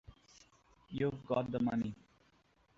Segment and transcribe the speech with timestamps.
[0.89, 1.93] You've got the money.